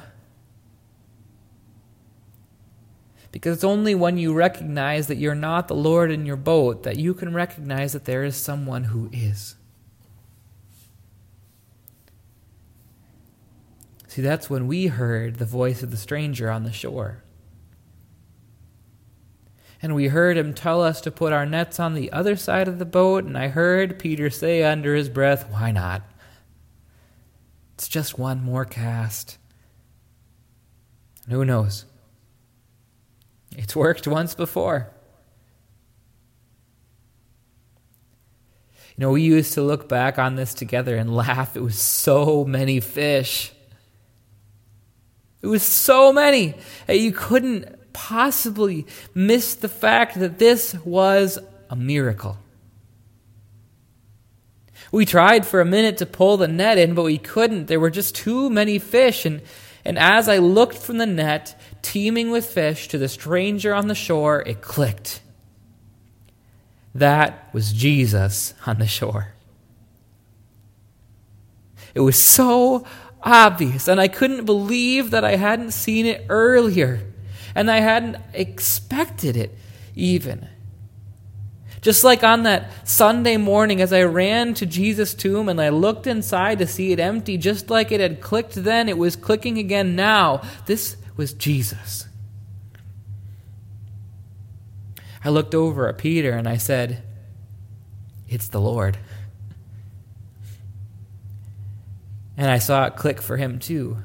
Because 3.31 3.59
it's 3.59 3.63
only 3.63 3.95
when 3.95 4.19
you 4.19 4.35
recognize 4.35 5.07
that 5.07 5.19
you're 5.19 5.37
not 5.37 5.69
the 5.69 5.77
Lord 5.77 6.11
in 6.11 6.27
your 6.27 6.35
boat 6.35 6.83
that 6.83 6.97
you 6.97 7.15
can 7.15 7.33
recognize 7.33 7.93
that 7.93 8.07
there 8.07 8.25
is 8.25 8.35
someone 8.35 8.83
who 8.83 9.09
is. 9.13 9.55
See, 14.09 14.21
that's 14.21 14.51
when 14.51 14.67
we 14.67 14.89
heard 14.89 15.37
the 15.37 15.45
voice 15.45 15.85
of 15.85 15.93
the 15.93 15.97
stranger 15.97 16.51
on 16.51 16.65
the 16.65 16.73
shore. 16.73 17.23
And 19.81 19.95
we 19.95 20.09
heard 20.09 20.37
him 20.37 20.55
tell 20.55 20.83
us 20.83 21.01
to 21.03 21.13
put 21.13 21.33
our 21.33 21.47
nets 21.47 21.79
on 21.79 21.95
the 21.95 22.11
other 22.11 22.35
side 22.35 22.67
of 22.67 22.81
the 22.81 22.85
boat, 22.85 23.23
and 23.23 23.39
I 23.39 23.47
heard 23.47 24.01
Peter 24.01 24.29
say 24.29 24.65
under 24.65 24.97
his 24.97 25.09
breath, 25.09 25.49
Why 25.53 25.71
not? 25.71 26.10
It's 27.81 27.89
just 27.89 28.19
one 28.19 28.43
more 28.45 28.67
cast. 28.67 29.39
And 31.25 31.33
who 31.33 31.47
knows? 31.47 31.87
It's 33.57 33.75
worked 33.75 34.07
once 34.07 34.35
before. 34.35 34.91
You 38.91 38.95
know, 38.99 39.13
we 39.13 39.23
used 39.23 39.55
to 39.55 39.63
look 39.63 39.89
back 39.89 40.19
on 40.19 40.37
this 40.37 40.53
together 40.53 40.95
and 40.95 41.17
laugh. 41.17 41.57
It 41.57 41.63
was 41.63 41.81
so 41.81 42.45
many 42.45 42.81
fish. 42.81 43.51
It 45.41 45.47
was 45.47 45.63
so 45.63 46.13
many. 46.13 46.57
That 46.87 46.99
you 46.99 47.13
couldn't 47.13 47.95
possibly 47.95 48.87
miss 49.15 49.55
the 49.55 49.71
fact 49.71 50.21
that 50.21 50.39
this 50.39 50.75
was 50.85 51.39
a 51.71 51.77
miracle. 51.77 52.37
We 54.93 55.05
tried 55.05 55.47
for 55.47 55.61
a 55.61 55.65
minute 55.65 55.99
to 55.99 56.07
pull 56.07 56.37
the 56.37 56.49
net 56.49 56.79
in, 56.79 56.95
but 56.95 57.05
we 57.05 57.19
couldn't. 57.19 57.67
There 57.67 57.81
were 57.81 57.91
just 57.91 58.15
too 58.15 58.51
many 58.51 58.79
fish. 58.79 59.25
And, 59.25 59.41
and 59.85 59.99
as 59.99 60.29
I 60.29 60.39
looked 60.39 60.77
from 60.77 60.99
the 60.99 61.07
net, 61.07 61.61
teeming 61.83 62.31
with 62.31 62.47
fish, 62.47 62.89
to 62.89 62.99
the 62.99 63.09
stranger 63.09 63.75
on 63.75 63.89
the 63.89 63.95
shore, 63.95 64.43
it 64.45 64.63
clicked. 64.63 65.21
That 66.95 67.53
was 67.53 67.73
Jesus 67.73 68.55
on 68.67 68.79
the 68.79 68.87
shore. 68.87 69.35
It 71.95 72.01
was 72.01 72.19
so 72.19 72.85
obvious, 73.23 73.89
and 73.89 74.01
I 74.01 74.09
couldn't 74.09 74.45
believe 74.45 75.11
that 75.11 75.25
I 75.25 75.37
hadn't 75.37 75.73
seen 75.73 76.07
it 76.07 76.27
earlier, 76.29 77.01
and 77.55 77.71
I 77.71 77.81
hadn't 77.81 78.17
expected 78.33 79.37
it 79.37 79.57
even. 79.95 80.49
Just 81.81 82.05
like 82.05 82.23
on 82.23 82.43
that 82.43 82.87
Sunday 82.87 83.39
morning, 83.39 83.81
as 83.81 83.93
I 83.93 84.03
ran 84.03 84.53
to 84.55 84.67
Jesus' 84.67 85.15
tomb 85.15 85.49
and 85.49 85.61
I 85.61 85.71
looked 85.71 86.07
inside 86.07 86.59
to 86.59 86.67
see 86.67 86.93
it 86.93 87.01
empty, 87.01 87.39
just 87.39 87.71
like 87.71 87.91
it 87.91 88.01
had 88.01 88.21
clicked 88.21 88.55
then, 88.55 88.89
it 88.89 88.99
was 88.99 89.17
clicking 89.17 89.59
again 89.59 89.97
now. 89.97 90.43
This 90.67 90.97
was 91.17 91.33
Jesus. 91.33 92.07
I 95.25 95.31
looked 95.31 95.55
over 95.55 95.89
at 95.89 95.97
Peter 95.99 96.33
and 96.33 96.47
I 96.47 96.59
said, 96.59 97.03
It's 98.29 98.49
the 98.49 98.61
Lord. 98.61 98.99
And 102.37 102.51
I 102.51 102.59
saw 102.59 102.87
it 102.87 102.97
click 102.97 103.23
for 103.23 103.37
him 103.37 103.59
too. 103.59 103.99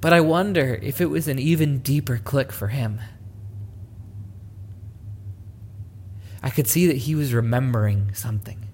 But 0.00 0.12
I 0.12 0.20
wonder 0.20 0.78
if 0.82 1.00
it 1.00 1.06
was 1.06 1.28
an 1.28 1.38
even 1.38 1.78
deeper 1.78 2.18
click 2.18 2.52
for 2.52 2.68
him. 2.68 3.00
I 6.44 6.50
could 6.50 6.68
see 6.68 6.86
that 6.88 6.98
he 6.98 7.14
was 7.14 7.32
remembering 7.32 8.12
something. 8.12 8.68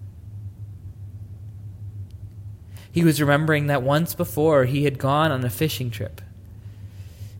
He 2.91 3.05
was 3.05 3.21
remembering 3.21 3.69
that 3.69 3.85
once 3.85 4.13
before 4.13 4.65
he 4.65 4.83
had 4.83 4.99
gone 4.99 5.31
on 5.31 5.45
a 5.45 5.51
fishing 5.51 5.89
trip. 5.89 6.21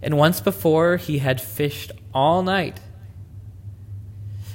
And 0.01 0.17
once 0.17 0.41
before 0.41 0.99
he 0.99 1.19
had 1.19 1.41
fished 1.41 1.91
all 2.15 2.45
night 2.45 2.79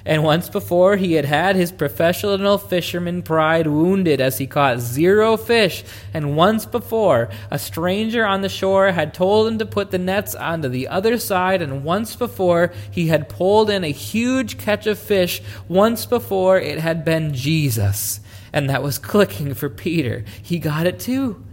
and 0.06 0.24
once 0.24 0.50
before, 0.50 0.98
he 0.98 1.14
had 1.14 1.26
had 1.26 1.56
his 1.56 1.72
professional 1.72 2.60
fisherman 2.60 3.24
pride 3.24 3.66
wounded 3.66 4.22
as 4.22 4.38
he 4.38 4.46
caught 4.46 4.80
zero 4.80 5.36
fish. 5.36 5.84
And 6.14 6.38
once 6.38 6.68
before, 6.68 7.30
a 7.50 7.58
stranger 7.58 8.24
on 8.24 8.42
the 8.42 8.50
shore 8.50 8.92
had 8.92 9.16
told 9.16 9.48
him 9.48 9.58
to 9.58 9.66
put 9.66 9.90
the 9.90 9.98
nets 9.98 10.36
onto 10.36 10.70
the 10.70 10.90
other 10.90 11.18
side. 11.18 11.64
And 11.64 11.84
once 11.84 12.16
before, 12.16 12.72
he 12.92 13.08
had 13.08 13.30
pulled 13.30 13.72
in 13.72 13.84
a 13.84 13.92
huge 13.92 14.60
catch 14.60 14.86
of 14.86 15.00
fish. 15.00 15.42
Once 15.68 16.06
before, 16.06 16.60
it 16.60 16.78
had 16.78 17.04
been 17.04 17.34
Jesus. 17.34 18.20
And 18.54 18.70
that 18.70 18.84
was 18.84 19.00
clicking 19.00 19.56
for 19.56 19.70
Peter. 19.70 20.24
He 20.44 20.60
got 20.60 20.86
it 20.86 21.00
too. 21.00 21.44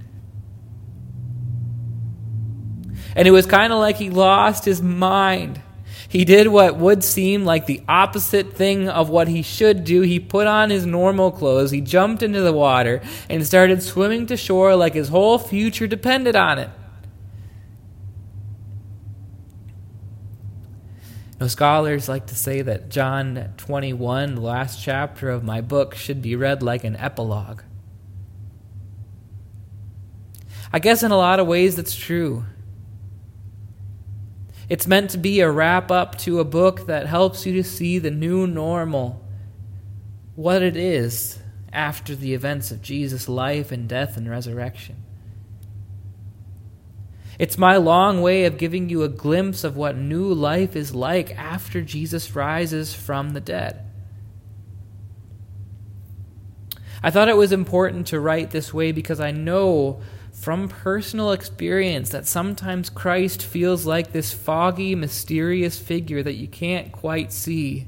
And 3.17 3.27
it 3.27 3.31
was 3.31 3.47
kind 3.47 3.73
of 3.73 3.79
like 3.79 3.97
he 3.97 4.11
lost 4.11 4.67
his 4.67 4.83
mind. 4.83 5.61
He 6.13 6.27
did 6.27 6.49
what 6.49 6.77
would 6.77 7.03
seem 7.03 7.47
like 7.47 7.65
the 7.65 7.81
opposite 7.89 8.53
thing 8.53 8.87
of 8.87 9.09
what 9.09 9.29
he 9.29 9.41
should 9.41 9.83
do. 9.83 10.03
He 10.03 10.21
put 10.21 10.47
on 10.47 10.69
his 10.69 10.85
normal 10.85 11.31
clothes, 11.31 11.71
he 11.71 11.81
jumped 11.81 12.23
into 12.23 12.43
the 12.43 12.53
water, 12.53 13.01
and 13.31 13.47
started 13.47 13.83
swimming 13.83 14.27
to 14.27 14.37
shore 14.37 14.77
like 14.77 14.93
his 14.93 15.09
whole 15.09 15.39
future 15.39 15.87
depended 15.87 16.37
on 16.37 16.59
it. 16.59 16.69
Now, 21.41 21.47
scholars 21.47 22.11
like 22.11 22.27
to 22.27 22.35
say 22.35 22.61
that 22.61 22.91
John 22.91 23.55
21, 23.57 24.35
the 24.35 24.41
last 24.43 24.85
chapter 24.85 25.31
of 25.31 25.43
my 25.43 25.63
book, 25.63 25.95
should 25.95 26.21
be 26.21 26.37
read 26.37 26.63
like 26.63 26.85
an 26.85 26.95
epilogue. 26.97 27.63
I 30.75 30.79
guess 30.79 31.03
in 31.03 31.11
a 31.11 31.17
lot 31.17 31.41
of 31.41 31.47
ways 31.47 31.77
that's 31.77 31.97
true. 31.97 32.45
It's 34.73 34.87
meant 34.87 35.11
to 35.11 35.19
be 35.19 35.41
a 35.41 35.51
wrap 35.51 35.91
up 35.91 36.17
to 36.21 36.41
a 36.41 36.47
book 36.47 36.87
that 36.87 37.05
helps 37.05 37.45
you 37.45 37.53
to 37.53 37.63
see 37.63 37.99
the 37.99 38.11
new 38.11 38.47
normal, 38.47 39.23
what 40.35 40.63
it 40.63 40.79
is 40.79 41.39
after 41.75 42.17
the 42.17 42.33
events 42.33 42.71
of 42.71 42.81
Jesus' 42.81 43.29
life 43.29 43.71
and 43.71 43.87
death 43.87 44.17
and 44.17 44.31
resurrection. 44.31 44.97
It's 47.39 47.59
my 47.59 47.77
long 47.77 48.23
way 48.23 48.47
of 48.47 48.57
giving 48.57 48.89
you 48.89 49.03
a 49.03 49.11
glimpse 49.11 49.63
of 49.63 49.77
what 49.77 49.99
new 49.99 50.33
life 50.33 50.75
is 50.75 50.95
like 50.95 51.37
after 51.37 51.83
Jesus 51.83 52.35
rises 52.35 52.95
from 52.95 53.35
the 53.35 53.43
dead. 53.43 53.85
I 57.03 57.11
thought 57.11 57.29
it 57.29 57.37
was 57.37 57.53
important 57.53 58.07
to 58.07 58.19
write 58.19 58.53
this 58.53 58.73
way 58.73 58.91
because 58.91 59.21
I 59.21 59.33
know 59.33 60.01
from 60.43 60.69
personal 60.69 61.31
experience 61.31 62.11
that 62.11 62.27
sometimes 62.27 62.91
Christ 62.91 63.45
feels 63.45 63.87
like 63.87 64.11
this 64.11 64.33
foggy, 64.33 64.97
mysterious 64.97 65.79
figure 65.79 66.21
that 66.21 66.35
you 66.35 66.49
can't 66.49 66.91
quite 66.91 67.33
see. 67.33 67.87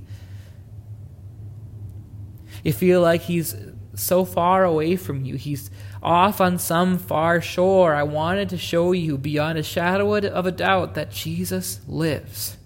You 2.62 2.72
feel 2.72 3.00
like 3.00 3.22
he's 3.22 3.56
so 3.96 4.24
far 4.24 4.62
away 4.62 4.94
from 4.94 5.24
you. 5.24 5.34
He's 5.34 5.68
off 6.00 6.40
on 6.40 6.58
some 6.60 6.96
far 6.96 7.40
shore. 7.40 7.92
I 7.92 8.04
wanted 8.04 8.50
to 8.50 8.56
show 8.56 8.92
you 8.92 9.18
beyond 9.18 9.58
a 9.58 9.64
shadow 9.64 10.14
of 10.14 10.46
a 10.46 10.52
doubt 10.52 10.94
that 10.94 11.10
Jesus 11.10 11.80
lives. 11.88 12.56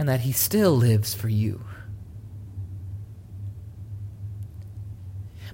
and 0.00 0.08
that 0.08 0.20
He 0.20 0.32
still 0.32 0.74
lives 0.74 1.12
for 1.12 1.28
you. 1.28 1.62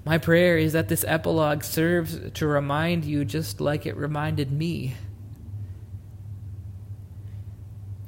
My 0.06 0.18
prayer 0.18 0.56
is 0.56 0.72
that 0.72 0.86
this 0.86 1.04
epilogue 1.08 1.64
serves 1.64 2.30
to 2.34 2.46
remind 2.46 3.04
you 3.04 3.24
just 3.24 3.60
like 3.60 3.86
it 3.86 3.96
reminded 3.96 4.52
me. 4.52 4.94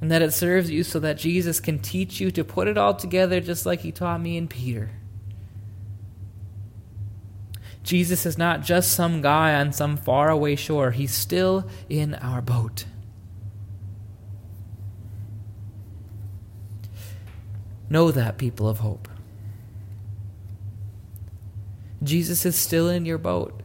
And 0.01 0.09
that 0.09 0.23
it 0.23 0.33
serves 0.33 0.71
you 0.71 0.85
so 0.85 1.01
that 1.01 1.19
Jesus 1.19 1.59
can 1.59 1.81
teach 1.81 2.21
you 2.21 2.31
to 2.31 2.45
put 2.45 2.69
it 2.69 2.79
all 2.79 2.95
together 2.95 3.41
just 3.41 3.67
like 3.67 3.81
he 3.81 3.91
taught 3.91 4.21
me 4.21 4.39
and 4.39 4.49
Peter. 4.49 4.91
Jesus 7.83 8.25
is 8.25 8.39
not 8.39 8.63
just 8.63 8.93
some 8.93 9.21
guy 9.21 9.55
on 9.55 9.73
some 9.73 9.97
faraway 9.97 10.55
shore, 10.55 10.93
he's 10.93 11.13
still 11.13 11.69
in 11.89 12.15
our 12.15 12.41
boat. 12.41 12.85
Know 17.91 18.13
that, 18.13 18.39
people 18.39 18.69
of 18.69 18.79
hope. 18.79 19.09
Jesus 22.03 22.47
is 22.47 22.57
still 22.57 22.89
in 22.89 23.05
your 23.05 23.19
boat. 23.19 23.63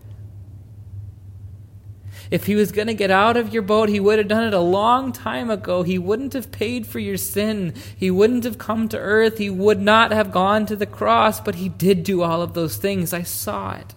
If 2.31 2.47
he 2.47 2.55
was 2.55 2.71
going 2.71 2.87
to 2.87 2.93
get 2.93 3.11
out 3.11 3.37
of 3.37 3.53
your 3.53 3.61
boat, 3.61 3.89
he 3.89 3.99
would 3.99 4.17
have 4.17 4.27
done 4.27 4.45
it 4.45 4.53
a 4.53 4.59
long 4.59 5.11
time 5.11 5.51
ago. 5.51 5.83
He 5.83 5.99
wouldn't 5.99 6.33
have 6.33 6.51
paid 6.51 6.87
for 6.87 6.99
your 6.99 7.17
sin. 7.17 7.75
He 7.95 8.09
wouldn't 8.09 8.43
have 8.43 8.57
come 8.57 8.89
to 8.89 8.97
earth. 8.97 9.37
He 9.37 9.49
would 9.49 9.79
not 9.79 10.11
have 10.11 10.31
gone 10.31 10.65
to 10.65 10.75
the 10.75 10.87
cross, 10.87 11.39
but 11.39 11.55
he 11.55 11.69
did 11.69 12.03
do 12.03 12.23
all 12.23 12.41
of 12.41 12.53
those 12.53 12.77
things. 12.77 13.13
I 13.13 13.21
saw 13.23 13.73
it. 13.73 13.93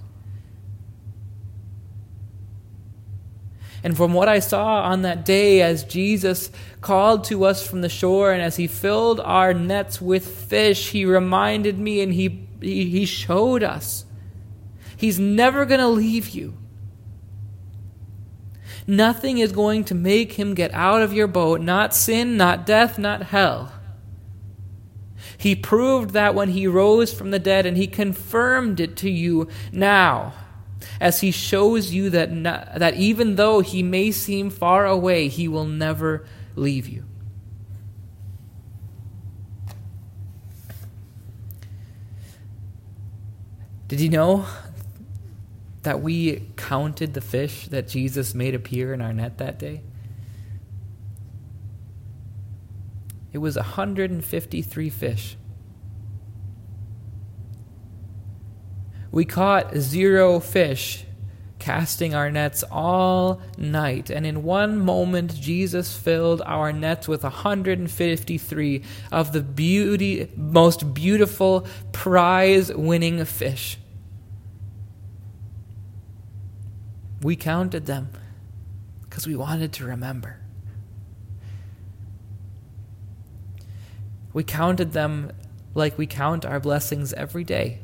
And 3.83 3.97
from 3.97 4.15
what 4.15 4.29
I 4.29 4.41
saw 4.41 4.83
on 4.83 5.03
that 5.03 5.25
day, 5.25 5.63
as 5.63 5.85
Jesus 5.85 6.51
called 6.81 7.23
to 7.25 7.45
us 7.45 7.65
from 7.65 7.83
the 7.83 7.89
shore 7.89 8.33
and 8.33 8.43
as 8.43 8.57
he 8.57 8.67
filled 8.67 9.21
our 9.21 9.55
nets 9.55 10.01
with 10.03 10.27
fish, 10.27 10.91
he 10.91 11.05
reminded 11.05 11.79
me 11.79 12.01
and 12.01 12.13
he, 12.13 12.49
he, 12.61 13.07
showed 13.07 13.63
us 13.63 14.05
He's 14.97 15.19
never 15.19 15.65
going 15.65 15.81
to 15.81 15.89
leave 15.89 16.31
you. 16.31 16.57
Nothing 18.87 19.39
is 19.39 19.53
going 19.53 19.85
to 19.85 19.95
make 19.95 20.33
him 20.33 20.55
get 20.55 20.73
out 20.73 21.03
of 21.03 21.13
your 21.13 21.27
boat, 21.27 21.61
not 21.61 21.95
sin, 21.95 22.37
not 22.37 22.65
death, 22.65 22.99
not 22.99 23.25
hell. 23.25 23.73
He 25.39 25.57
proved 25.57 26.11
that 26.11 26.35
when 26.35 26.51
he 26.51 26.67
rose 26.67 27.13
from 27.13 27.31
the 27.31 27.39
dead, 27.39 27.67
and 27.67 27.77
he 27.77 27.87
confirmed 27.87 28.81
it 28.81 28.97
to 28.99 29.11
you 29.11 29.49
now, 29.73 30.33
as 31.01 31.21
he 31.21 31.31
shows 31.31 31.93
you 31.93 32.11
that, 32.11 32.31
not, 32.33 32.77
that 32.77 32.95
even 32.95 33.37
though 33.37 33.61
he 33.61 33.83
may 33.83 34.13
seem 34.13 34.51
far 34.51 34.87
away, 34.87 35.29
he 35.29 35.49
will 35.49 35.67
never 35.67 36.25
leave 36.55 36.89
you. 36.89 37.05
Did 43.89 44.01
you 44.01 44.09
know 44.09 44.47
that 45.87 46.03
we 46.03 46.43
counted 46.57 47.15
the 47.15 47.21
fish 47.21 47.69
that 47.69 47.87
Jesus 47.87 48.35
made 48.35 48.57
appear 48.57 48.93
in 48.93 49.01
our 49.01 49.13
net 49.13 49.39
that 49.39 49.57
day? 49.57 49.85
It 53.33 53.39
was 53.39 53.55
153 53.55 54.91
fish. 54.91 55.37
We 59.13 59.25
caught 59.25 59.77
zero 59.77 60.41
fish 60.41 61.05
casting 61.61 62.17
our 62.17 62.33
nets 62.33 62.65
all 62.73 63.41
night. 63.57 64.11
And 64.11 64.27
in 64.27 64.43
one 64.43 64.81
moment, 64.81 65.37
Jesus 65.37 65.97
filled 65.97 66.43
our 66.47 66.73
nets 66.73 67.07
with 67.07 67.23
153 67.23 68.83
of 69.13 69.33
the 69.33 69.41
beauty, 69.41 70.33
most 70.37 70.93
beautiful, 70.93 71.65
prize 71.93 72.75
winning 72.75 73.25
fish. 73.25 73.79
We 77.27 77.35
counted 77.35 77.87
them 77.87 78.11
because 79.03 79.27
we 79.27 79.35
wanted 79.35 79.73
to 79.73 79.85
remember. 79.85 80.39
We 84.33 84.45
counted 84.45 84.93
them 84.93 85.33
like 85.75 85.99
we 85.99 86.07
count 86.07 86.45
our 86.45 86.61
blessings 86.61 87.13
every 87.13 87.43
day. 87.43 87.81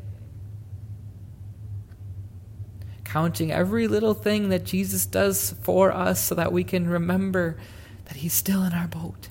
Counting 3.03 3.51
every 3.51 3.89
little 3.89 4.15
thing 4.15 4.51
that 4.51 4.63
Jesus 4.63 5.07
does 5.07 5.57
for 5.61 5.91
us 5.91 6.21
so 6.21 6.37
that 6.37 6.53
we 6.53 6.63
can 6.63 6.89
remember 6.89 7.59
that 8.05 8.19
He's 8.19 8.35
still 8.35 8.63
in 8.63 8.73
our 8.73 8.87
boat. 8.87 9.29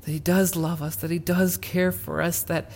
That 0.00 0.12
He 0.12 0.18
does 0.18 0.56
love 0.56 0.80
us, 0.80 0.96
that 0.96 1.10
He 1.10 1.18
does 1.18 1.58
care 1.58 1.92
for 1.92 2.22
us, 2.22 2.42
that 2.44 2.70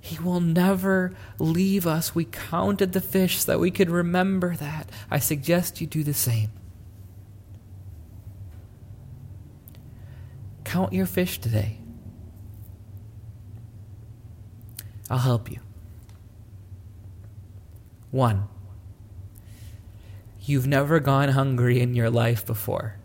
he 0.00 0.18
will 0.18 0.40
never 0.40 1.12
leave 1.38 1.86
us. 1.86 2.14
We 2.14 2.24
counted 2.24 2.92
the 2.92 3.00
fish 3.00 3.40
so 3.40 3.52
that 3.52 3.58
we 3.58 3.70
could 3.70 3.90
remember 3.90 4.56
that. 4.56 4.88
I 5.10 5.18
suggest 5.18 5.80
you 5.80 5.86
do 5.86 6.02
the 6.02 6.14
same. 6.14 6.50
Count 10.64 10.92
your 10.92 11.06
fish 11.06 11.38
today. 11.38 11.78
I'll 15.10 15.18
help 15.18 15.50
you. 15.50 15.58
One, 18.10 18.48
you've 20.40 20.66
never 20.66 21.00
gone 21.00 21.30
hungry 21.30 21.80
in 21.80 21.94
your 21.94 22.10
life 22.10 22.46
before. 22.46 22.96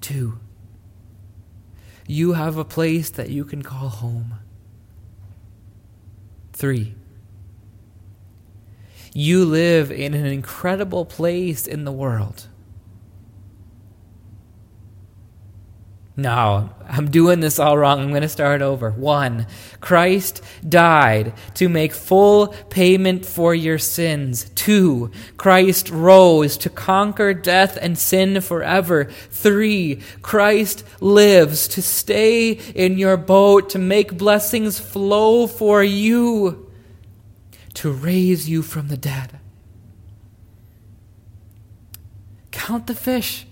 Two, 0.00 0.38
you 2.06 2.34
have 2.34 2.56
a 2.58 2.64
place 2.64 3.10
that 3.10 3.30
you 3.30 3.44
can 3.44 3.62
call 3.62 3.88
home. 3.88 4.34
Three, 6.54 6.94
you 9.12 9.44
live 9.44 9.90
in 9.90 10.14
an 10.14 10.24
incredible 10.24 11.04
place 11.04 11.66
in 11.66 11.84
the 11.84 11.90
world. 11.90 12.46
No, 16.16 16.70
I'm 16.88 17.10
doing 17.10 17.40
this 17.40 17.58
all 17.58 17.76
wrong. 17.76 17.98
I'm 17.98 18.10
going 18.10 18.22
to 18.22 18.28
start 18.28 18.62
over. 18.62 18.92
One, 18.92 19.48
Christ 19.80 20.42
died 20.66 21.32
to 21.54 21.68
make 21.68 21.92
full 21.92 22.48
payment 22.70 23.26
for 23.26 23.52
your 23.52 23.78
sins. 23.78 24.48
Two, 24.54 25.10
Christ 25.36 25.90
rose 25.90 26.56
to 26.58 26.70
conquer 26.70 27.34
death 27.34 27.76
and 27.80 27.98
sin 27.98 28.40
forever. 28.40 29.06
Three, 29.30 30.02
Christ 30.22 30.84
lives 31.00 31.66
to 31.68 31.82
stay 31.82 32.52
in 32.52 32.96
your 32.96 33.16
boat, 33.16 33.70
to 33.70 33.80
make 33.80 34.16
blessings 34.16 34.78
flow 34.78 35.48
for 35.48 35.82
you, 35.82 36.70
to 37.74 37.90
raise 37.90 38.48
you 38.48 38.62
from 38.62 38.86
the 38.86 38.96
dead. 38.96 39.40
Count 42.52 42.86
the 42.86 42.94
fish. 42.94 43.46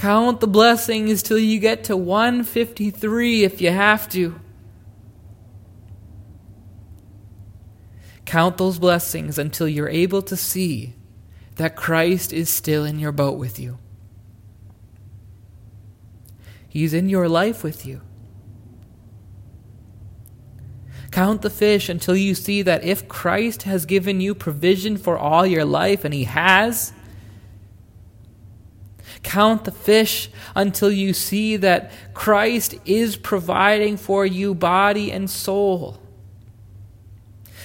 Count 0.00 0.40
the 0.40 0.46
blessings 0.46 1.22
till 1.22 1.38
you 1.38 1.60
get 1.60 1.84
to 1.84 1.94
153 1.94 3.44
if 3.44 3.60
you 3.60 3.70
have 3.70 4.08
to. 4.08 4.40
Count 8.24 8.56
those 8.56 8.78
blessings 8.78 9.38
until 9.38 9.68
you're 9.68 9.90
able 9.90 10.22
to 10.22 10.38
see 10.38 10.94
that 11.56 11.76
Christ 11.76 12.32
is 12.32 12.48
still 12.48 12.86
in 12.86 12.98
your 12.98 13.12
boat 13.12 13.36
with 13.36 13.60
you. 13.60 13.76
He's 16.66 16.94
in 16.94 17.10
your 17.10 17.28
life 17.28 17.62
with 17.62 17.84
you. 17.84 18.00
Count 21.10 21.42
the 21.42 21.50
fish 21.50 21.90
until 21.90 22.16
you 22.16 22.34
see 22.34 22.62
that 22.62 22.84
if 22.84 23.06
Christ 23.06 23.64
has 23.64 23.84
given 23.84 24.22
you 24.22 24.34
provision 24.34 24.96
for 24.96 25.18
all 25.18 25.44
your 25.44 25.66
life, 25.66 26.06
and 26.06 26.14
He 26.14 26.24
has, 26.24 26.94
Count 29.22 29.64
the 29.64 29.72
fish 29.72 30.30
until 30.54 30.90
you 30.90 31.12
see 31.12 31.56
that 31.56 31.92
Christ 32.14 32.74
is 32.84 33.16
providing 33.16 33.96
for 33.96 34.24
you 34.24 34.54
body 34.54 35.12
and 35.12 35.28
soul. 35.28 36.00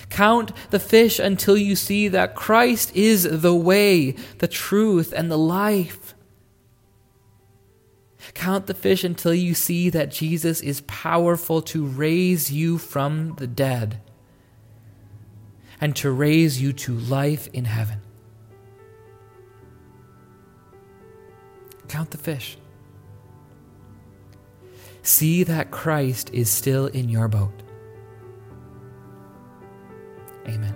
Count 0.10 0.52
the 0.70 0.80
fish 0.80 1.20
until 1.20 1.58
you 1.58 1.76
see 1.76 2.08
that 2.10 2.36
Christ 2.36 2.96
is 2.96 3.24
the 3.24 3.56
way, 3.56 4.12
the 4.38 4.48
truth, 4.48 5.14
and 5.16 5.32
the 5.32 5.38
life. 5.38 6.14
Count 8.34 8.68
the 8.68 8.74
fish 8.74 9.04
until 9.04 9.34
you 9.34 9.54
see 9.54 9.90
that 9.90 10.12
Jesus 10.12 10.62
is 10.62 10.82
powerful 10.82 11.62
to 11.64 11.86
raise 11.86 12.52
you 12.52 12.78
from 12.78 13.36
the 13.38 13.48
dead 13.48 14.02
and 15.80 15.96
to 15.96 16.12
raise 16.12 16.62
you 16.62 16.74
to 16.74 16.94
life 16.94 17.48
in 17.54 17.66
heaven. 17.66 18.02
Count 21.88 22.12
the 22.12 22.18
fish. 22.18 22.58
See 25.02 25.44
that 25.44 25.72
Christ 25.72 26.32
is 26.34 26.50
still 26.50 26.88
in 26.88 27.10
your 27.10 27.28
boat. 27.28 27.54
Amen. 30.48 30.75